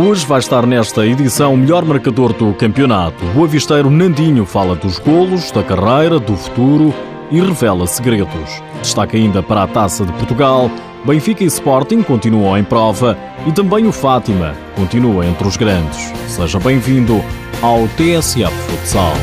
Hoje 0.00 0.24
vai 0.24 0.38
estar 0.38 0.64
nesta 0.64 1.04
edição 1.04 1.54
o 1.54 1.56
melhor 1.56 1.84
marcador 1.84 2.32
do 2.32 2.54
campeonato. 2.54 3.16
O 3.34 3.42
avisteiro 3.42 3.90
Nandinho 3.90 4.46
fala 4.46 4.76
dos 4.76 5.00
golos, 5.00 5.50
da 5.50 5.60
carreira, 5.60 6.20
do 6.20 6.36
futuro 6.36 6.94
e 7.32 7.40
revela 7.40 7.84
segredos. 7.84 8.62
Destaca 8.80 9.16
ainda 9.16 9.42
para 9.42 9.64
a 9.64 9.66
Taça 9.66 10.06
de 10.06 10.12
Portugal, 10.12 10.70
Benfica 11.04 11.42
e 11.42 11.48
Sporting 11.48 12.02
continuam 12.02 12.56
em 12.56 12.62
prova 12.62 13.18
e 13.44 13.50
também 13.50 13.88
o 13.88 13.92
Fátima 13.92 14.54
continua 14.76 15.26
entre 15.26 15.48
os 15.48 15.56
grandes. 15.56 16.12
Seja 16.28 16.60
bem-vindo 16.60 17.20
ao 17.60 17.88
TSF 17.88 18.54
Futsal. 18.70 19.14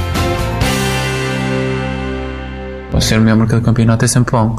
Ser 2.99 3.19
o 3.19 3.21
melhor 3.21 3.37
marcador 3.37 3.61
do 3.61 3.65
campeonato 3.65 4.03
é 4.03 4.09
sempre 4.09 4.33
bom. 4.33 4.57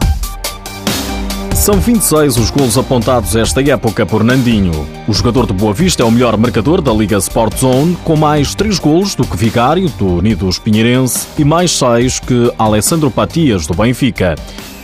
São 1.57 1.80
26 1.80 2.36
os 2.36 2.50
golos 2.50 2.77
apontados 2.77 3.34
esta 3.34 3.62
época 3.62 4.04
por 4.04 4.22
Nandinho. 4.22 4.86
O 5.09 5.12
jogador 5.12 5.46
de 5.46 5.54
Boa 5.54 5.72
Vista 5.72 6.03
é 6.03 6.07
o 6.07 6.11
melhor 6.11 6.36
marcador 6.36 6.82
da 6.82 6.93
Liga 6.93 7.17
Sport 7.17 7.58
Zone, 7.58 7.96
com 8.04 8.14
mais 8.14 8.54
3 8.54 8.79
golos 8.79 9.14
do 9.14 9.26
que 9.26 9.36
Vigário, 9.36 9.89
do 9.99 10.18
Unidos 10.18 10.58
Pinheirense, 10.58 11.27
e 11.39 11.44
mais 11.44 11.72
6 11.72 12.21
que 12.21 12.53
Alessandro 12.58 13.11
Patias, 13.11 13.66
do 13.66 13.75
Benfica. 13.75 14.36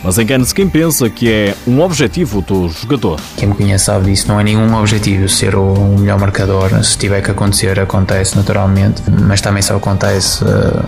Mas 0.03 0.17
engane-se 0.17 0.53
quem 0.53 0.67
pensa 0.67 1.09
que 1.09 1.31
é 1.31 1.55
um 1.65 1.79
objetivo 1.79 2.41
do 2.41 2.67
jogador. 2.67 3.21
Quem 3.37 3.47
me 3.47 3.55
conhece 3.55 3.85
sabe 3.85 4.11
disso, 4.11 4.27
não 4.27 4.37
é 4.37 4.43
nenhum 4.43 4.75
objetivo 4.75 5.29
ser 5.29 5.55
o 5.55 5.95
melhor 5.97 6.19
marcador. 6.19 6.83
Se 6.83 6.97
tiver 6.97 7.21
que 7.21 7.31
acontecer, 7.31 7.79
acontece 7.79 8.35
naturalmente, 8.35 9.01
mas 9.09 9.39
também 9.39 9.61
só 9.61 9.77
acontece 9.77 10.43
uh, 10.43 10.83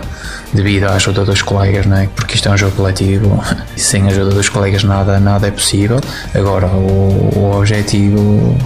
devido 0.56 0.84
à 0.84 0.94
ajuda 0.94 1.24
dos 1.24 1.42
colegas, 1.42 1.86
não 1.86 1.96
é? 1.96 2.08
porque 2.14 2.34
isto 2.34 2.48
é 2.48 2.52
um 2.52 2.56
jogo 2.56 2.74
coletivo 2.74 3.40
e 3.76 3.80
sem 3.80 4.02
a 4.02 4.06
ajuda 4.06 4.30
dos 4.30 4.48
colegas 4.48 4.82
nada, 4.82 5.20
nada 5.20 5.46
é 5.46 5.50
possível. 5.50 6.00
Agora, 6.34 6.66
o, 6.66 7.30
o 7.36 7.56
objetivo 7.56 8.58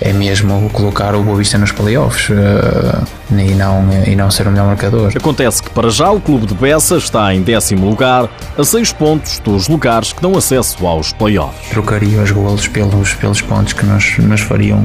é 0.00 0.12
mesmo 0.12 0.68
colocar 0.70 1.14
o 1.14 1.22
Boa 1.22 1.36
Vista 1.38 1.56
nos 1.56 1.72
playoffs 1.72 2.28
uh, 2.28 3.04
e, 3.32 3.54
não, 3.54 3.88
e 4.06 4.14
não 4.14 4.30
ser 4.30 4.46
o 4.46 4.50
melhor 4.50 4.66
marcador. 4.66 5.12
Acontece 5.14 5.62
que 5.62 5.70
para 5.70 5.90
já 5.90 6.10
o 6.10 6.20
clube 6.20 6.46
de 6.46 6.54
Bessa 6.54 6.96
está 6.96 7.34
em 7.34 7.42
décimo 7.42 7.88
lugar, 7.88 8.28
a 8.56 8.64
seis 8.64 8.92
pontos 8.92 9.38
dos 9.38 9.68
lugares 9.68 10.12
que 10.12 10.20
dão 10.20 10.36
acesso 10.36 10.86
aos 10.86 11.12
playoffs. 11.12 11.70
Trocaria 11.70 12.20
os 12.20 12.30
golos 12.30 12.68
pelos, 12.68 13.14
pelos 13.14 13.40
pontos 13.40 13.72
que 13.72 13.84
nos, 13.86 14.18
nos 14.18 14.40
fariam 14.40 14.82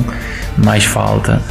mais 0.58 0.86
falta 0.86 1.42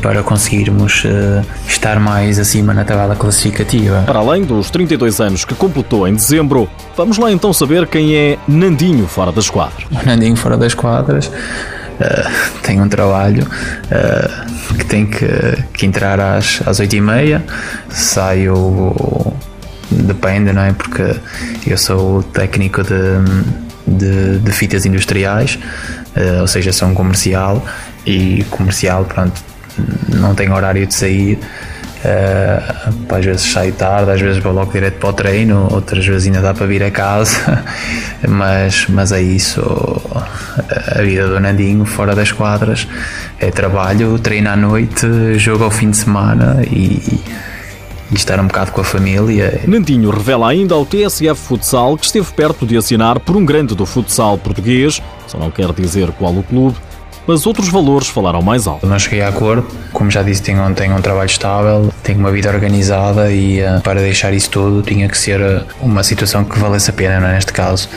para 0.00 0.22
conseguirmos 0.22 1.04
uh, 1.04 1.44
estar 1.68 2.00
mais 2.00 2.38
acima 2.38 2.72
na 2.72 2.84
tabela 2.84 3.14
classificativa. 3.14 4.02
Para 4.06 4.20
além 4.20 4.42
dos 4.44 4.70
32 4.70 5.20
anos 5.20 5.44
que 5.44 5.54
completou 5.54 6.08
em 6.08 6.14
dezembro, 6.14 6.68
vamos 6.96 7.18
lá 7.18 7.30
então 7.30 7.52
saber 7.52 7.86
quem 7.86 8.14
é 8.14 8.38
Nandinho 8.48 9.06
fora 9.06 9.30
das 9.30 9.50
quadras. 9.50 9.86
O 9.90 10.06
Nandinho 10.06 10.36
fora 10.36 10.56
das 10.56 10.72
quadras 10.72 11.30
uh, 12.00 12.60
tem 12.62 12.80
um 12.80 12.88
trabalho 12.88 13.46
uh, 13.46 14.74
que 14.76 14.84
tem 14.84 15.06
que, 15.06 15.26
que, 15.72 15.86
entrar 15.86 16.18
às, 16.20 16.60
às 16.66 16.80
8 16.80 16.96
e 16.96 17.00
meia, 17.00 17.44
saio 17.90 19.34
depende, 19.90 20.52
não 20.52 20.62
é? 20.62 20.72
Porque 20.72 21.14
eu 21.66 21.76
sou 21.76 22.22
técnico 22.22 22.82
de, 22.82 22.96
de, 23.86 24.38
de 24.38 24.52
fitas 24.52 24.86
industriais, 24.86 25.58
uh, 26.16 26.40
ou 26.40 26.46
seja, 26.46 26.72
sou 26.72 26.88
um 26.88 26.94
comercial 26.94 27.64
e 28.06 28.44
comercial, 28.50 29.04
pronto, 29.04 29.42
não 30.08 30.34
tem 30.34 30.50
horário 30.50 30.86
de 30.86 30.94
sair. 30.94 31.38
Uh, 32.04 33.14
às 33.14 33.24
vezes 33.24 33.42
saio 33.42 33.72
tarde, 33.74 34.10
às 34.10 34.20
vezes 34.20 34.42
vou 34.42 34.52
logo 34.52 34.72
direto 34.72 34.98
para 34.98 35.10
o 35.10 35.12
treino, 35.12 35.68
outras 35.70 36.04
vezes 36.04 36.26
ainda 36.26 36.40
dá 36.40 36.52
para 36.52 36.66
vir 36.66 36.82
a 36.82 36.90
casa, 36.90 37.62
mas, 38.28 38.86
mas 38.88 39.12
é 39.12 39.22
isso. 39.22 39.62
A 40.96 41.00
vida 41.02 41.28
do 41.28 41.38
Nandinho 41.38 41.84
fora 41.84 42.14
das 42.14 42.32
quadras 42.32 42.88
é 43.38 43.50
trabalho, 43.50 44.18
treino 44.18 44.50
à 44.50 44.56
noite, 44.56 45.06
jogo 45.38 45.62
ao 45.62 45.70
fim 45.70 45.90
de 45.90 45.98
semana 45.98 46.62
e, 46.68 47.20
e 48.10 48.14
estar 48.14 48.40
um 48.40 48.48
bocado 48.48 48.72
com 48.72 48.80
a 48.80 48.84
família. 48.84 49.60
Nandinho 49.66 50.10
revela 50.10 50.50
ainda 50.50 50.74
ao 50.74 50.84
TSF 50.84 51.40
Futsal 51.40 51.96
que 51.96 52.06
esteve 52.06 52.32
perto 52.32 52.66
de 52.66 52.76
assinar 52.76 53.20
por 53.20 53.36
um 53.36 53.44
grande 53.44 53.76
do 53.76 53.86
futsal 53.86 54.36
português, 54.36 55.00
só 55.28 55.38
não 55.38 55.50
quer 55.52 55.72
dizer 55.72 56.10
qual 56.18 56.34
o 56.34 56.42
clube, 56.42 56.76
mas 57.26 57.46
outros 57.46 57.68
valores 57.68 58.08
falaram 58.08 58.42
mais 58.42 58.66
alto. 58.66 58.86
Não 58.86 58.98
cheguei 58.98 59.22
a 59.22 59.28
acordo, 59.28 59.66
como 59.92 60.10
já 60.10 60.22
disse, 60.22 60.42
tenho, 60.42 60.74
tenho 60.74 60.96
um 60.96 61.00
trabalho 61.00 61.26
estável, 61.26 61.92
tenho 62.02 62.18
uma 62.18 62.30
vida 62.30 62.50
organizada 62.50 63.30
e 63.30 63.62
uh, 63.62 63.80
para 63.80 64.00
deixar 64.00 64.32
isso 64.32 64.50
tudo 64.50 64.82
tinha 64.82 65.08
que 65.08 65.16
ser 65.16 65.40
uh, 65.40 65.64
uma 65.80 66.02
situação 66.02 66.44
que 66.44 66.58
valesse 66.58 66.90
a 66.90 66.92
pena, 66.92 67.28
é? 67.28 67.34
neste 67.34 67.52
caso. 67.52 67.88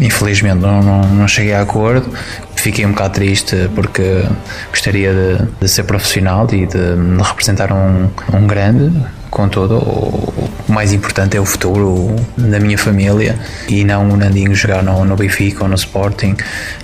Infelizmente 0.00 0.60
não, 0.60 0.82
não, 0.82 1.02
não, 1.02 1.28
cheguei 1.28 1.52
a 1.52 1.62
acordo, 1.62 2.08
fiquei 2.54 2.86
um 2.86 2.92
bocado 2.92 3.14
triste 3.14 3.68
porque 3.74 4.24
gostaria 4.70 5.12
de, 5.12 5.46
de 5.60 5.68
ser 5.68 5.84
profissional 5.84 6.46
e 6.52 6.66
de, 6.66 6.66
de 6.66 7.22
representar 7.22 7.72
um, 7.72 8.08
um 8.32 8.46
grande 8.46 8.92
Contudo, 9.30 9.76
o 9.76 10.72
mais 10.72 10.92
importante 10.92 11.36
é 11.36 11.40
o 11.40 11.44
futuro 11.44 12.16
da 12.36 12.58
minha 12.58 12.76
família 12.76 13.38
e 13.68 13.84
não 13.84 14.10
o 14.10 14.16
Nandinho 14.16 14.54
jogar 14.54 14.82
no, 14.82 15.04
no 15.04 15.16
Benfica 15.16 15.62
ou 15.62 15.68
no 15.68 15.76
Sporting, 15.76 16.36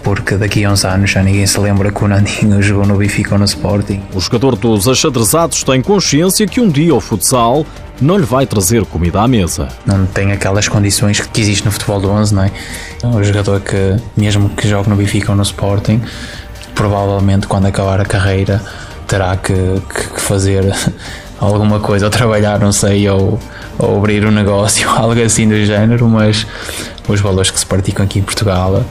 porque 0.02 0.36
daqui 0.36 0.64
a 0.64 0.70
uns 0.70 0.84
anos 0.84 1.10
já 1.10 1.22
ninguém 1.22 1.46
se 1.46 1.58
lembra 1.58 1.90
que 1.90 2.04
o 2.04 2.08
Nandinho 2.08 2.62
jogou 2.62 2.86
no 2.86 2.96
Benfica 2.96 3.34
ou 3.34 3.38
no 3.38 3.44
Sporting. 3.44 4.00
O 4.14 4.20
jogador 4.20 4.54
dos 4.54 4.86
achadrezados 4.86 5.64
tem 5.64 5.82
consciência 5.82 6.46
que 6.46 6.60
um 6.60 6.68
dia 6.68 6.94
o 6.94 7.00
futsal 7.00 7.66
não 8.00 8.16
lhe 8.16 8.24
vai 8.26 8.46
trazer 8.46 8.84
comida 8.84 9.20
à 9.20 9.26
mesa. 9.26 9.68
Não 9.84 10.06
tem 10.06 10.30
aquelas 10.30 10.68
condições 10.68 11.20
que 11.20 11.40
existe 11.40 11.64
no 11.64 11.72
futebol 11.72 12.00
do 12.00 12.10
11, 12.10 12.34
não 12.34 12.44
é? 12.44 12.50
O 13.04 13.24
jogador 13.24 13.60
que, 13.60 13.96
mesmo 14.16 14.50
que 14.50 14.68
jogue 14.68 14.88
no 14.88 14.96
Benfica 14.96 15.32
ou 15.32 15.36
no 15.36 15.42
Sporting, 15.42 16.00
provavelmente 16.74 17.46
quando 17.46 17.66
acabar 17.66 18.00
a 18.00 18.04
carreira 18.04 18.62
terá 19.06 19.36
que, 19.36 19.54
que 19.54 20.20
fazer 20.20 20.64
alguma 21.40 21.80
coisa, 21.80 22.06
ou 22.06 22.10
trabalhar, 22.10 22.58
não 22.58 22.72
sei, 22.72 23.08
ou, 23.08 23.38
ou 23.78 23.98
abrir 23.98 24.24
um 24.26 24.30
negócio, 24.30 24.88
algo 24.96 25.20
assim 25.22 25.48
do 25.48 25.64
género, 25.64 26.08
mas 26.08 26.46
os 27.08 27.20
valores 27.20 27.50
que 27.50 27.58
se 27.58 27.66
praticam 27.66 28.04
aqui 28.04 28.18
em 28.18 28.22
Portugal 28.22 28.82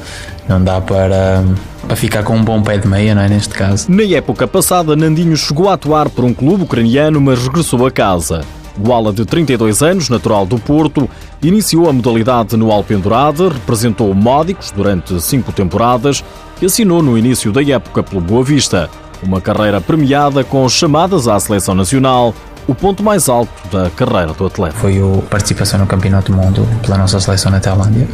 não 0.47 0.63
dá 0.63 0.79
para, 0.79 1.44
para 1.88 1.95
ficar 1.95 2.23
com 2.23 2.35
um 2.35 2.44
bom 2.44 2.61
pé 2.61 2.78
de 2.78 2.88
meia, 2.88 3.16
não 3.16 3.22
é? 3.22 3.29
Neste 3.29 3.53
caso. 3.53 3.91
Na 3.91 4.03
época 4.03 4.47
passada, 4.47 4.95
Nandinho 4.95 5.35
chegou 5.35 5.69
a 5.69 5.73
atuar 5.73 6.09
por 6.09 6.23
um 6.23 6.34
clube 6.34 6.63
ucraniano, 6.63 7.19
mas 7.19 7.41
regressou 7.44 7.85
a 7.85 7.91
casa. 7.91 8.44
O 8.78 8.94
ala 8.94 9.13
de 9.13 9.23
32 9.25 9.81
anos, 9.81 10.09
natural 10.09 10.45
do 10.45 10.59
Porto, 10.59 11.09
iniciou 11.41 11.89
a 11.89 11.94
modalidade 11.94 12.57
no 12.57 12.72
Alpendurada, 12.72 13.50
representou 13.50 14.13
Módicos 14.13 14.72
durante 14.72 15.19
cinco 15.22 15.51
temporadas 15.53 16.23
e 16.61 16.66
assinou 16.66 17.01
no 17.01 17.17
início 17.17 17.51
da 17.51 17.63
época 17.63 18.03
pelo 18.03 18.22
Boa 18.22 18.44
Vista. 18.44 18.89
Uma 19.25 19.41
carreira 19.41 19.81
premiada 19.81 20.43
com 20.43 20.69
chamadas 20.69 21.27
à 21.27 21.39
seleção 21.39 21.73
nacional, 21.73 22.33
o 22.67 22.75
ponto 22.75 23.03
mais 23.03 23.27
alto 23.27 23.51
da 23.71 23.89
carreira 23.89 24.33
do 24.33 24.45
atleta. 24.45 24.75
Foi 24.75 24.97
a 24.99 25.21
participação 25.23 25.79
no 25.79 25.87
Campeonato 25.87 26.31
do 26.31 26.37
Mundo 26.37 26.67
pela 26.83 26.97
nossa 26.97 27.19
seleção 27.19 27.51
na 27.51 27.59
Tailândia. 27.59 28.07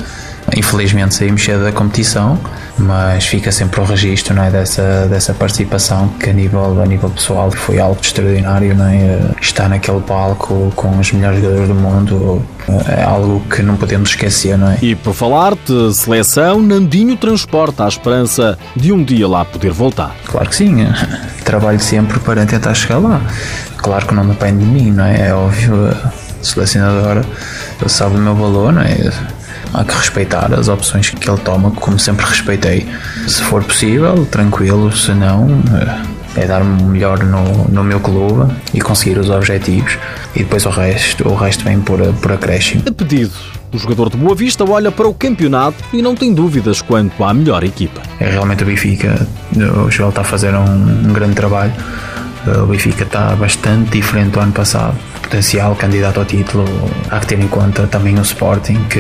Infelizmente 0.56 1.16
saímos 1.16 1.44
cedo 1.44 1.64
da 1.64 1.72
competição, 1.72 2.38
mas 2.78 3.26
fica 3.26 3.52
sempre 3.52 3.80
o 3.80 3.84
registro 3.84 4.34
não 4.34 4.44
é, 4.44 4.52
dessa, 4.52 5.08
dessa 5.08 5.34
participação 5.34 6.10
que 6.20 6.30
a 6.30 6.34
nível, 6.34 6.82
a 6.82 6.86
nível 6.86 7.10
pessoal 7.10 7.52
foi 7.52 7.80
algo 7.80 8.00
extraordinário. 8.02 8.76
Não 8.76 8.86
é? 8.86 9.20
Estar 9.40 9.70
naquele 9.70 10.02
palco 10.02 10.72
com 10.76 10.98
os 11.00 11.12
melhores 11.12 11.42
jogadores 11.42 11.68
do 11.68 11.76
mundo 11.76 12.46
é 12.88 13.04
algo 13.04 13.42
que 13.50 13.62
não 13.62 13.76
podemos 13.76 14.10
esquecer. 14.10 14.58
Não 14.58 14.72
é? 14.72 14.78
E 14.82 14.96
por 14.96 15.14
falar 15.14 15.56
de 15.56 15.94
seleção, 15.94 16.62
Nandinho 16.62 17.16
transporta 17.16 17.86
a 17.86 17.88
esperança 17.88 18.58
de 18.76 18.92
um 18.92 19.04
dia 19.04 19.28
lá 19.28 19.46
poder 19.46 19.72
voltar. 19.72 20.16
Claro 20.26 20.50
que 20.50 20.56
sim, 20.56 20.88
trabalho 21.44 21.80
sempre 21.80 22.20
para 22.20 22.46
tentar 22.46 22.74
chegar 22.74 23.00
lá. 23.00 23.22
Claro 23.78 24.06
que 24.06 24.14
não 24.14 24.28
depende 24.28 24.60
de 24.60 24.66
mim, 24.66 24.92
não 24.92 25.06
é? 25.06 25.30
É 25.30 25.34
óbvio, 25.34 25.88
a 25.88 26.12
selecionadora 26.44 27.26
sabe 27.88 28.16
o 28.16 28.20
meu 28.20 28.36
valor, 28.36 28.72
não 28.72 28.82
é? 28.82 29.12
Há 29.74 29.84
que 29.84 29.94
respeitar 29.94 30.54
as 30.54 30.68
opções 30.68 31.10
que 31.10 31.30
ele 31.30 31.40
toma, 31.40 31.72
como 31.72 31.98
sempre 32.00 32.26
respeitei. 32.26 32.88
Se 33.28 33.42
for 33.44 33.64
possível, 33.64 34.26
tranquilo, 34.26 34.96
se 34.96 35.12
não, 35.14 35.62
eh, 35.74 36.42
é 36.42 36.46
dar-me 36.46 36.82
melhor 36.84 37.24
no, 37.24 37.68
no 37.68 37.84
meu 37.84 38.00
clube 38.00 38.54
e 38.74 38.80
conseguir 38.80 39.18
os 39.18 39.30
objetivos 39.30 39.98
e 40.36 40.40
depois 40.40 40.66
o 40.66 40.70
resto, 40.70 41.28
o 41.28 41.36
resto 41.36 41.64
vem 41.64 41.80
por, 41.82 42.00
por 42.16 42.32
acréscimo. 42.32 42.84
A 42.88 42.92
pedido, 42.92 43.34
o 43.74 43.78
jogador 43.78 44.10
de 44.10 44.18
Boa 44.18 44.36
Vista 44.36 44.64
olha 44.64 44.92
para 44.92 45.08
o 45.08 45.14
campeonato 45.14 45.84
e 45.94 46.02
não 46.02 46.16
tem 46.16 46.34
dúvidas 46.34 46.82
quanto 46.82 47.24
à 47.24 47.34
melhor 47.34 47.64
equipa. 47.64 48.02
É 48.20 48.30
realmente 48.30 48.64
o 48.64 48.66
Benfica, 48.66 49.28
o 49.86 49.90
Joel 49.90 50.10
está 50.10 50.22
a 50.22 50.26
fazer 50.26 50.54
um, 50.54 51.10
um 51.10 51.14
grande 51.14 51.36
trabalho. 51.36 51.74
O 52.64 52.66
Benfica 52.66 53.04
está 53.04 53.36
bastante 53.36 53.92
diferente 53.92 54.32
do 54.32 54.40
ano 54.40 54.52
passado. 54.52 54.98
Potencial 55.22 55.76
candidato 55.76 56.20
ao 56.20 56.26
título. 56.26 56.66
Há 57.10 57.20
que 57.20 57.28
ter 57.28 57.40
em 57.40 57.48
conta 57.48 57.86
também 57.86 58.18
o 58.18 58.22
Sporting, 58.22 58.84
que 58.90 59.00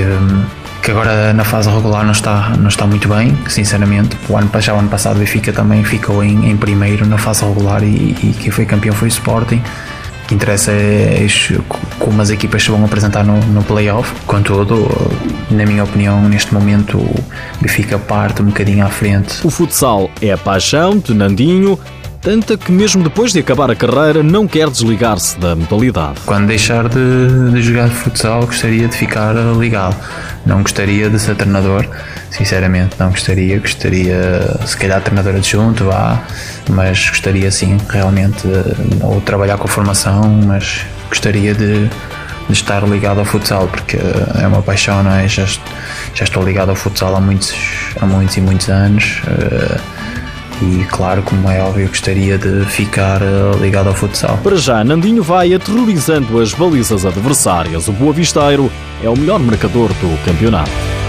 que 0.81 0.91
agora 0.91 1.31
na 1.33 1.43
fase 1.43 1.69
regular 1.69 2.03
não 2.03 2.11
está, 2.11 2.49
não 2.57 2.67
está 2.67 2.87
muito 2.87 3.07
bem, 3.07 3.37
sinceramente. 3.47 4.17
O 4.27 4.35
ano, 4.35 4.49
já 4.59 4.73
o 4.73 4.79
ano 4.79 4.89
passado 4.89 5.15
o 5.15 5.19
Benfica 5.19 5.53
também 5.53 5.83
ficou 5.83 6.23
em, 6.23 6.49
em 6.49 6.57
primeiro 6.57 7.05
na 7.05 7.17
fase 7.17 7.45
regular 7.45 7.83
e, 7.83 7.87
e 7.87 8.35
quem 8.39 8.51
foi 8.51 8.65
campeão 8.65 8.95
foi 8.95 9.07
o 9.07 9.09
Sporting. 9.09 9.61
Que 10.27 10.35
interessa 10.35 10.71
é, 10.71 11.25
é 11.25 11.57
como 11.99 12.21
as 12.21 12.29
equipas 12.29 12.63
se 12.63 12.71
vão 12.71 12.83
apresentar 12.83 13.23
no, 13.23 13.37
no 13.47 13.63
playoff. 13.63 14.11
Contudo, 14.25 14.87
na 15.51 15.65
minha 15.65 15.83
opinião, 15.83 16.27
neste 16.27 16.53
momento 16.53 16.97
o 16.97 17.25
Benfica 17.61 17.99
parte 17.99 18.41
um 18.41 18.45
bocadinho 18.45 18.85
à 18.85 18.89
frente. 18.89 19.45
O 19.45 19.51
futsal 19.51 20.09
é 20.21 20.31
a 20.31 20.37
paixão 20.37 20.97
de 20.97 21.13
Nandinho 21.13 21.77
tanta 22.21 22.55
que 22.55 22.71
mesmo 22.71 23.03
depois 23.03 23.33
de 23.33 23.39
acabar 23.39 23.71
a 23.71 23.75
carreira 23.75 24.21
não 24.21 24.47
quer 24.47 24.69
desligar-se 24.69 25.37
da 25.39 25.55
modalidade. 25.55 26.19
Quando 26.25 26.47
deixar 26.47 26.87
de, 26.87 27.51
de 27.51 27.61
jogar 27.61 27.89
futsal, 27.89 28.45
gostaria 28.45 28.87
de 28.87 28.95
ficar 28.95 29.33
ligado. 29.57 29.95
Não 30.45 30.61
gostaria 30.61 31.09
de 31.09 31.19
ser 31.19 31.35
treinador, 31.35 31.87
sinceramente 32.29 32.95
não 32.99 33.09
gostaria. 33.09 33.59
Gostaria, 33.59 34.59
se 34.65 34.77
calhar, 34.77 35.01
treinador 35.01 35.35
adjunto, 35.35 35.85
vá, 35.85 36.21
mas 36.69 37.09
gostaria 37.09 37.49
sim, 37.51 37.77
realmente, 37.89 38.47
ou 39.01 39.19
trabalhar 39.21 39.57
com 39.57 39.65
a 39.65 39.67
formação, 39.67 40.23
mas 40.45 40.85
gostaria 41.09 41.55
de, 41.55 41.87
de 41.87 42.53
estar 42.53 42.87
ligado 42.87 43.19
ao 43.19 43.25
futsal, 43.25 43.67
porque 43.67 43.97
é 44.39 44.47
uma 44.47 44.61
paixão, 44.61 45.01
não 45.01 45.11
é? 45.11 45.27
Já, 45.27 45.45
já 46.13 46.23
estou 46.23 46.43
ligado 46.43 46.69
ao 46.69 46.75
futsal 46.75 47.15
há 47.15 47.19
muitos, 47.19 47.55
há 47.99 48.05
muitos 48.05 48.37
e 48.37 48.41
muitos 48.41 48.69
anos. 48.69 49.21
Uh, 49.25 50.11
e 50.61 50.85
claro, 50.85 51.23
como 51.23 51.49
é 51.49 51.61
óbvio, 51.61 51.87
gostaria 51.87 52.37
de 52.37 52.65
ficar 52.65 53.21
eh, 53.21 53.57
ligado 53.59 53.87
ao 53.87 53.95
futsal. 53.95 54.37
Para 54.43 54.55
já, 54.55 54.83
Nandinho 54.83 55.23
vai 55.23 55.53
aterrorizando 55.53 56.39
as 56.39 56.53
balizas 56.53 57.05
adversárias. 57.05 57.87
O 57.87 57.91
Boa 57.91 58.13
Visteiro 58.13 58.71
é 59.03 59.09
o 59.09 59.17
melhor 59.17 59.39
marcador 59.39 59.89
do 59.89 60.23
campeonato. 60.23 61.00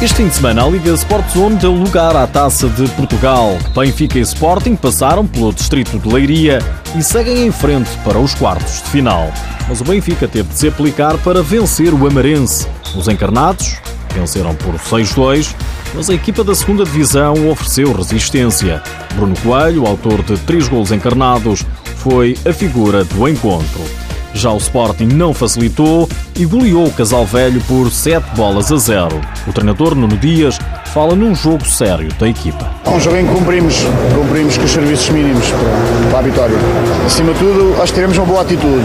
Este 0.00 0.18
fim 0.18 0.28
de 0.28 0.34
semana, 0.36 0.64
a 0.64 0.68
Liga 0.68 0.92
Sport 0.92 1.28
Zone 1.30 1.56
deu 1.56 1.72
lugar 1.72 2.14
à 2.14 2.24
Taça 2.24 2.68
de 2.68 2.88
Portugal. 2.90 3.58
Benfica 3.74 4.16
e 4.16 4.22
Sporting 4.22 4.76
passaram 4.76 5.26
pelo 5.26 5.52
distrito 5.52 5.98
de 5.98 6.08
Leiria 6.08 6.60
e 6.96 7.02
seguem 7.02 7.44
em 7.44 7.50
frente 7.50 7.90
para 8.04 8.16
os 8.16 8.32
quartos 8.32 8.80
de 8.80 8.90
final. 8.90 9.32
Mas 9.68 9.80
o 9.80 9.84
Benfica 9.84 10.28
teve 10.28 10.50
de 10.50 10.54
se 10.56 10.68
aplicar 10.68 11.18
para 11.18 11.42
vencer 11.42 11.92
o 11.92 12.06
Amarense. 12.06 12.68
Os 12.96 13.08
encarnados 13.08 13.78
venceram 14.14 14.54
por 14.54 14.74
6-2, 14.74 15.52
mas 15.92 16.08
a 16.08 16.14
equipa 16.14 16.44
da 16.44 16.54
segunda 16.54 16.84
divisão 16.84 17.50
ofereceu 17.50 17.92
resistência. 17.92 18.80
Bruno 19.16 19.34
Coelho, 19.40 19.84
autor 19.84 20.22
de 20.22 20.38
três 20.38 20.68
gols 20.68 20.92
encarnados, 20.92 21.66
foi 21.96 22.38
a 22.48 22.52
figura 22.52 23.02
do 23.02 23.28
encontro. 23.28 24.07
Já 24.38 24.52
o 24.52 24.56
Sporting 24.58 25.06
não 25.06 25.34
facilitou 25.34 26.08
e 26.36 26.46
goleou 26.46 26.86
o 26.86 26.92
Casal 26.92 27.26
Velho 27.26 27.60
por 27.62 27.90
7 27.90 28.36
bolas 28.36 28.70
a 28.70 28.76
0. 28.76 29.20
O 29.48 29.52
treinador 29.52 29.96
Nuno 29.96 30.16
Dias 30.16 30.56
fala 30.94 31.16
num 31.16 31.34
jogo 31.34 31.66
sério 31.66 32.08
da 32.20 32.28
equipa. 32.28 32.70
É 32.84 32.90
um 32.90 33.00
jogo 33.00 33.16
em 33.16 33.26
que 33.26 33.34
cumprimos, 33.34 33.74
cumprimos 34.14 34.56
com 34.56 34.64
os 34.64 34.70
serviços 34.70 35.08
mínimos 35.10 35.44
para, 35.50 36.10
para 36.10 36.18
a 36.20 36.22
vitória. 36.22 36.56
Acima 37.04 37.32
de 37.32 37.40
tudo, 37.40 37.74
acho 37.82 37.92
que 37.92 37.94
tivemos 37.94 38.16
uma 38.16 38.26
boa 38.26 38.42
atitude 38.42 38.84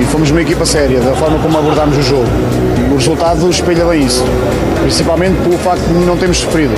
e 0.00 0.06
fomos 0.06 0.30
uma 0.30 0.40
equipa 0.40 0.64
séria 0.64 0.98
da 0.98 1.14
forma 1.16 1.38
como 1.38 1.58
abordámos 1.58 1.98
o 1.98 2.02
jogo. 2.02 2.28
O 2.90 2.96
resultado 2.96 3.50
espelha 3.50 3.84
bem 3.84 4.06
isso, 4.06 4.24
principalmente 4.80 5.38
pelo 5.42 5.58
facto 5.58 5.84
de 5.86 6.06
não 6.06 6.16
termos 6.16 6.38
sofrido 6.38 6.72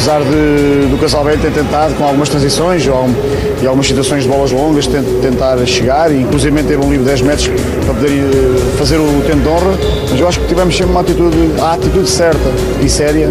apesar 0.00 0.20
de, 0.20 0.86
do 0.88 0.98
Casal 0.98 1.22
Velho 1.22 1.38
ter 1.38 1.52
tentado 1.52 1.94
com 1.94 2.04
algumas 2.04 2.30
transições 2.30 2.86
e 2.86 3.66
algumas 3.66 3.86
situações 3.86 4.22
de 4.22 4.30
bolas 4.30 4.50
longas 4.50 4.86
tentar 4.86 5.58
chegar 5.66 6.10
e 6.10 6.22
inclusive 6.22 6.62
teve 6.62 6.78
um 6.78 6.90
livre 6.90 7.00
de 7.00 7.04
10 7.04 7.20
metros 7.20 7.48
para 7.84 7.94
poder 7.94 8.08
eh, 8.08 8.78
fazer 8.78 8.96
o 8.96 9.22
tempo 9.26 9.40
de 9.40 9.48
honra, 9.48 9.78
mas 10.10 10.18
eu 10.18 10.26
acho 10.26 10.40
que 10.40 10.46
tivemos 10.46 10.74
sempre 10.74 10.92
uma 10.92 11.02
atitude, 11.02 11.36
a 11.60 11.74
atitude 11.74 12.08
certa 12.08 12.50
e 12.82 12.88
séria 12.88 13.28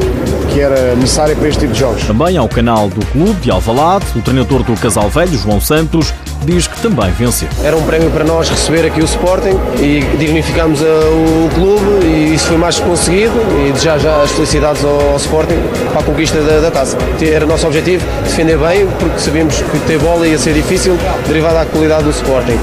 que 0.54 0.60
era 0.60 0.96
necessária 0.96 1.36
para 1.36 1.48
este 1.48 1.62
tipo 1.62 1.74
de 1.74 1.80
jogos. 1.80 2.04
Também 2.06 2.38
ao 2.38 2.48
canal 2.48 2.88
do 2.88 3.04
clube 3.08 3.40
de 3.42 3.50
Alvalade, 3.50 4.06
o 4.16 4.22
treinador 4.22 4.62
do 4.62 4.74
Casal 4.74 5.10
Velho, 5.10 5.36
João 5.40 5.60
Santos, 5.60 6.14
diz 6.44 6.68
que 6.68 6.80
também 6.82 7.12
venceu. 7.12 7.48
Era 7.64 7.76
um 7.76 7.84
prémio 7.84 8.10
para 8.12 8.24
nós 8.24 8.50
receber 8.50 8.86
aqui 8.86 9.02
o 9.02 9.06
Sporting 9.06 9.58
e 9.82 10.02
dignificámos 10.18 10.82
o 10.82 11.50
clube 11.54 12.06
e 12.06 12.34
isso 12.34 12.48
foi 12.48 12.58
mais 12.58 12.80
conseguido 12.80 13.34
e 13.60 13.78
já 13.80 13.98
já 13.98 14.22
as 14.22 14.32
felicidades 14.32 14.84
ao, 14.84 15.16
Sporting 15.18 15.58
para 15.92 16.02
a 16.02 16.04
conquista 16.04 16.42
da, 16.42 16.60
da 16.60 16.72
taça. 16.72 16.98
Era 17.22 17.46
o 17.46 17.48
nosso 17.48 17.68
objetivo 17.68 18.06
defender 18.24 18.58
bem 18.58 18.88
porque 19.00 19.20
sabíamos 19.20 19.62
que 19.62 19.80
ter 19.80 20.00
bola 20.00 20.28
ia 20.28 20.38
ser 20.38 20.54
difícil 20.54 20.98
derivado 21.28 21.56
da 21.56 21.66
qualidade 21.66 22.04
do 22.04 22.12
Sporting 22.12 22.58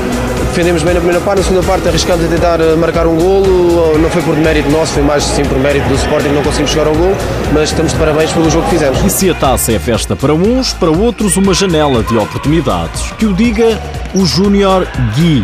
defendemos 0.56 0.82
bem 0.82 0.94
na 0.94 1.00
primeira 1.00 1.22
parte, 1.22 1.40
na 1.40 1.44
segunda 1.44 1.66
parte 1.66 1.86
arriscámos 1.86 2.24
a 2.24 2.28
tentar 2.28 2.58
eh, 2.62 2.74
marcar 2.76 3.06
um 3.06 3.14
golo, 3.14 3.98
não 3.98 4.08
foi 4.08 4.22
por 4.22 4.34
mérito 4.38 4.70
nosso, 4.70 4.94
foi 4.94 5.02
mais 5.02 5.22
sim 5.22 5.44
por 5.44 5.58
mérito 5.58 5.86
do 5.86 5.94
Sporting, 5.96 6.28
não 6.28 6.42
conseguimos 6.42 6.70
chegar 6.70 6.86
ao 6.86 6.94
golo, 6.94 7.14
mas 7.52 7.68
estamos 7.68 7.92
de 7.92 7.98
parabéns 7.98 8.32
pelo 8.32 8.48
jogo 8.48 8.64
que 8.64 8.70
fizemos. 8.70 9.04
E 9.04 9.10
se 9.10 9.28
a 9.28 9.34
taça 9.34 9.72
é 9.72 9.78
festa 9.78 10.16
para 10.16 10.32
uns, 10.32 10.72
para 10.72 10.90
outros 10.90 11.36
uma 11.36 11.52
janela 11.52 12.02
de 12.02 12.16
oportunidades. 12.16 13.02
Que 13.18 13.26
o 13.26 13.34
diga 13.34 13.78
o 14.14 14.24
Júnior 14.24 14.88
Gui, 15.14 15.42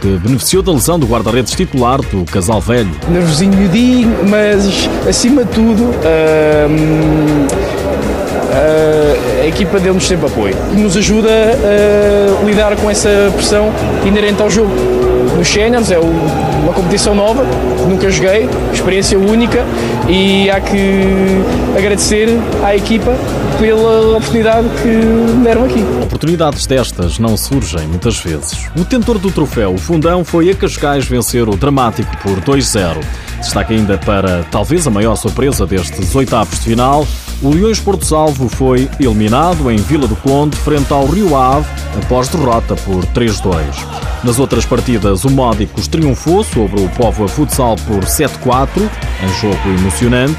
que 0.00 0.08
beneficiou 0.16 0.62
da 0.62 0.72
lesão 0.72 0.98
do 0.98 1.06
guarda-redes 1.06 1.52
titular 1.52 2.00
do 2.00 2.24
Casal 2.24 2.62
Velho. 2.62 2.90
Nervosinho 3.06 3.54
miudinho, 3.54 4.16
mas 4.30 4.88
acima 5.06 5.44
de 5.44 5.50
tudo. 5.50 5.82
Hum, 6.70 7.46
uh, 7.50 7.83
a 9.42 9.46
equipa 9.46 9.78
deu-nos 9.80 10.06
sempre 10.06 10.26
apoio, 10.26 10.54
que 10.70 10.76
nos 10.76 10.96
ajuda 10.96 11.28
a 11.30 12.44
lidar 12.44 12.76
com 12.76 12.90
essa 12.90 13.08
pressão 13.34 13.72
inerente 14.04 14.40
ao 14.40 14.50
jogo. 14.50 14.72
Nos 15.36 15.48
Séniors 15.48 15.90
é 15.90 15.98
uma 15.98 16.72
competição 16.72 17.14
nova, 17.14 17.44
nunca 17.88 18.10
joguei, 18.10 18.48
experiência 18.72 19.18
única 19.18 19.64
e 20.08 20.48
há 20.48 20.60
que 20.60 21.42
agradecer 21.76 22.28
à 22.62 22.74
equipa 22.76 23.16
pela 23.58 24.16
oportunidade 24.16 24.68
que 24.82 24.88
me 24.88 25.44
deram 25.44 25.64
aqui. 25.64 25.84
Oportunidades 26.02 26.66
destas 26.66 27.18
não 27.18 27.36
surgem 27.36 27.86
muitas 27.88 28.18
vezes. 28.18 28.66
O 28.78 28.84
tentor 28.84 29.18
do 29.18 29.30
troféu, 29.30 29.74
o 29.74 29.78
Fundão, 29.78 30.24
foi 30.24 30.50
a 30.50 30.54
Cascais 30.54 31.04
vencer 31.04 31.48
o 31.48 31.56
dramático 31.56 32.16
por 32.18 32.40
2-0. 32.40 32.98
Destaque 33.38 33.74
ainda 33.74 33.98
para 33.98 34.44
talvez 34.50 34.86
a 34.86 34.90
maior 34.90 35.16
surpresa 35.16 35.66
destes 35.66 36.14
oitavos 36.14 36.58
de 36.60 36.64
final, 36.64 37.06
o 37.42 37.50
Leões 37.50 37.80
Porto 37.80 38.04
Salvo 38.04 38.48
foi 38.48 38.88
eliminado 38.98 39.70
em 39.70 39.76
Vila 39.76 40.06
do 40.06 40.16
Conde 40.16 40.56
frente 40.56 40.92
ao 40.92 41.06
Rio 41.06 41.36
Ave 41.36 41.66
após 42.02 42.28
derrota 42.28 42.74
por 42.76 43.04
3-2. 43.06 43.62
Nas 44.22 44.38
outras 44.38 44.64
partidas, 44.64 45.24
o 45.24 45.30
Módicos 45.30 45.86
triunfou 45.86 46.42
sobre 46.42 46.80
o 46.80 46.88
Póvoa 46.90 47.28
Futsal 47.28 47.76
por 47.86 48.04
7-4, 48.04 48.68
em 49.22 49.40
jogo 49.40 49.68
emocionante. 49.78 50.38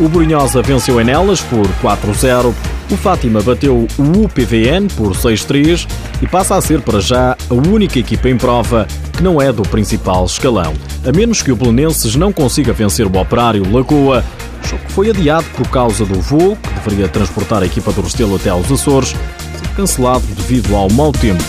O 0.00 0.08
Brunhosa 0.08 0.62
venceu 0.62 1.00
em 1.00 1.10
elas 1.10 1.40
por 1.40 1.66
4-0. 1.82 2.54
O 2.90 2.96
Fátima 2.96 3.40
bateu 3.40 3.86
o 3.98 4.02
UPVN 4.02 4.88
por 4.96 5.12
6-3 5.12 5.86
e 6.22 6.26
passa 6.26 6.54
a 6.56 6.60
ser 6.60 6.80
para 6.80 7.00
já 7.00 7.36
a 7.50 7.54
única 7.54 7.98
equipa 7.98 8.28
em 8.28 8.36
prova 8.36 8.86
que 9.12 9.22
não 9.22 9.40
é 9.40 9.52
do 9.52 9.62
principal 9.62 10.24
escalão. 10.26 10.74
A 11.06 11.12
menos 11.12 11.42
que 11.42 11.50
o 11.50 11.56
Belenenses 11.56 12.14
não 12.14 12.32
consiga 12.32 12.72
vencer 12.72 13.06
o 13.06 13.18
Operário 13.18 13.70
Lagoa, 13.72 14.22
o 14.64 14.68
jogo 14.68 14.82
foi 14.88 15.10
adiado 15.10 15.46
por 15.56 15.68
causa 15.68 16.04
do 16.04 16.20
voo, 16.20 16.56
que 16.56 16.88
deveria 16.88 17.08
transportar 17.08 17.62
a 17.62 17.66
equipa 17.66 17.92
do 17.92 18.00
Restelo 18.00 18.36
até 18.36 18.50
aos 18.50 18.70
Açores, 18.70 19.10
ser 19.10 19.68
cancelado 19.74 20.26
devido 20.26 20.74
ao 20.74 20.90
mau 20.90 21.12
tempo. 21.12 21.44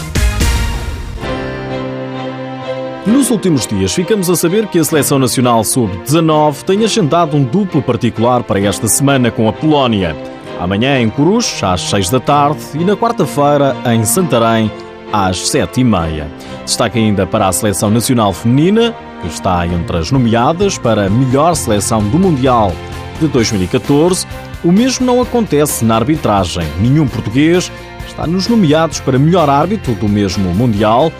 Nos 3.05 3.29
últimos 3.31 3.65
dias, 3.65 3.93
ficamos 3.93 4.29
a 4.29 4.35
saber 4.35 4.67
que 4.67 4.77
a 4.77 4.83
Seleção 4.83 5.17
Nacional 5.17 5.63
Sub-19 5.63 6.63
tem 6.63 6.83
agendado 6.83 7.37
um 7.37 7.43
duplo 7.43 7.81
particular 7.81 8.43
para 8.43 8.59
esta 8.59 8.87
semana 8.87 9.31
com 9.31 9.47
a 9.47 9.53
Polónia. 9.53 10.13
Amanhã 10.59 10.99
em 10.99 11.09
Coruche, 11.09 11.63
às 11.63 11.81
6 11.81 12.09
da 12.09 12.19
tarde, 12.19 12.59
e 12.73 12.83
na 12.83 12.97
quarta-feira 12.97 13.77
em 13.93 14.03
Santarém, 14.03 14.69
às 15.11 15.49
7 15.49 15.81
e 15.81 15.83
meia. 15.83 16.27
Destaque 16.65 16.99
ainda 16.99 17.25
para 17.25 17.47
a 17.47 17.51
Seleção 17.51 17.89
Nacional 17.89 18.33
Feminina, 18.33 18.95
que 19.21 19.27
está 19.27 19.65
entre 19.65 19.97
as 19.97 20.11
nomeadas 20.11 20.77
para 20.77 21.07
a 21.07 21.09
melhor 21.09 21.55
seleção 21.55 22.03
do 22.09 22.19
Mundial 22.19 22.71
de 23.19 23.27
2014, 23.27 24.27
o 24.63 24.71
mesmo 24.71 25.05
não 25.05 25.21
acontece 25.21 25.85
na 25.85 25.95
arbitragem. 25.95 26.67
Nenhum 26.79 27.07
português 27.07 27.71
está 28.07 28.27
nos 28.27 28.47
nomeados 28.47 28.99
para 28.99 29.19
melhor 29.19 29.49
árbitro 29.49 29.93
do 29.95 30.07
mesmo 30.07 30.53
Mundial. 30.53 31.11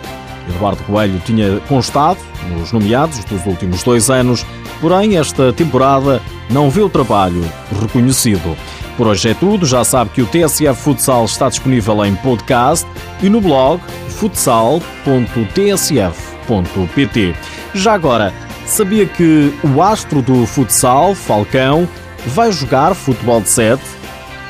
Eduardo 0.48 0.82
Coelho 0.84 1.20
tinha 1.24 1.60
constado 1.68 2.18
nos 2.50 2.72
nomeados 2.72 3.24
dos 3.24 3.44
últimos 3.46 3.82
dois 3.82 4.10
anos, 4.10 4.44
porém 4.80 5.16
esta 5.16 5.52
temporada 5.52 6.22
não 6.50 6.70
vê 6.70 6.80
o 6.80 6.88
trabalho 6.88 7.44
reconhecido. 7.80 8.56
Por 8.98 9.06
hoje 9.06 9.30
é 9.30 9.34
tudo, 9.34 9.64
já 9.64 9.82
sabe 9.82 10.10
que 10.10 10.20
o 10.20 10.26
TSF 10.26 10.74
Futsal 10.74 11.24
está 11.24 11.48
disponível 11.48 12.04
em 12.04 12.14
podcast 12.16 12.86
e 13.22 13.30
no 13.30 13.40
blog 13.40 13.80
futsal.tsf.pt. 14.10 14.84
Já 17.74 17.94
agora, 17.94 18.34
Sabia 18.68 19.06
que 19.06 19.52
o 19.64 19.82
astro 19.82 20.20
do 20.20 20.46
futsal, 20.46 21.14
Falcão, 21.14 21.88
vai 22.26 22.52
jogar 22.52 22.94
futebol 22.94 23.40
de 23.40 23.48
7? 23.48 23.82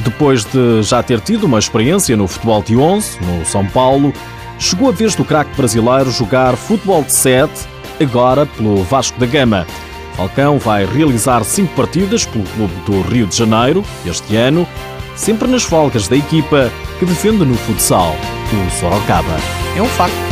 Depois 0.01 0.45
de 0.45 0.83
já 0.83 1.03
ter 1.03 1.21
tido 1.21 1.45
uma 1.45 1.59
experiência 1.59 2.17
no 2.17 2.27
futebol 2.27 2.61
de 2.61 2.77
11, 2.77 3.19
no 3.23 3.47
São 3.47 3.65
Paulo, 3.65 4.13
chegou 4.59 4.89
a 4.89 4.93
vez 4.93 5.15
do 5.15 5.25
craque 5.25 5.57
brasileiro 5.57 6.11
jogar 6.11 6.57
futebol 6.57 7.05
de 7.05 7.13
7, 7.13 7.51
agora 8.03 8.45
pelo 8.45 8.83
Vasco 8.83 9.19
da 9.21 9.27
Gama. 9.27 9.65
Falcão 10.19 10.59
vai 10.59 10.85
realizar 10.85 11.45
cinco 11.45 11.73
partidas 11.77 12.27
pelo 12.27 12.43
clube 12.45 12.75
do 12.85 13.03
Rio 13.03 13.25
de 13.25 13.37
Janeiro 13.37 13.85
este 14.05 14.35
ano, 14.35 14.67
sempre 15.15 15.47
nas 15.47 15.63
folgas 15.63 16.09
da 16.09 16.17
equipa 16.17 16.73
que 16.99 17.07
defende 17.07 17.45
no 17.45 17.55
futsal, 17.55 18.17
o 18.53 18.81
Sorocaba. 18.81 19.37
É 19.77 19.81
um 19.81 19.87
facto. 19.87 20.28